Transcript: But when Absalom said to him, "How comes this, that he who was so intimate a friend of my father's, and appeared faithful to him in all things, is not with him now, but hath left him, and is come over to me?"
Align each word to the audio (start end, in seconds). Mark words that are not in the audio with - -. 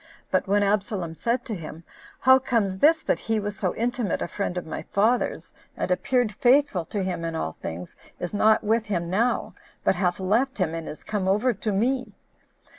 But 0.31 0.47
when 0.47 0.63
Absalom 0.63 1.13
said 1.13 1.45
to 1.45 1.53
him, 1.53 1.83
"How 2.21 2.39
comes 2.39 2.79
this, 2.79 3.03
that 3.03 3.19
he 3.19 3.35
who 3.35 3.43
was 3.43 3.55
so 3.55 3.75
intimate 3.75 4.19
a 4.23 4.27
friend 4.27 4.57
of 4.57 4.65
my 4.65 4.81
father's, 4.81 5.53
and 5.77 5.91
appeared 5.91 6.31
faithful 6.31 6.85
to 6.85 7.03
him 7.03 7.23
in 7.23 7.35
all 7.35 7.51
things, 7.51 7.95
is 8.19 8.33
not 8.33 8.63
with 8.63 8.87
him 8.87 9.11
now, 9.11 9.53
but 9.83 9.93
hath 9.93 10.19
left 10.19 10.57
him, 10.57 10.73
and 10.73 10.89
is 10.89 11.03
come 11.03 11.27
over 11.27 11.53
to 11.53 11.71
me?" 11.71 12.15